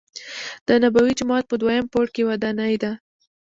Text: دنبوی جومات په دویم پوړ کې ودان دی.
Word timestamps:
دنبوی 0.67 1.17
جومات 1.19 1.43
په 1.47 1.55
دویم 1.61 1.85
پوړ 1.91 2.05
کې 2.15 2.27
ودان 2.29 2.59
دی. 2.81 2.91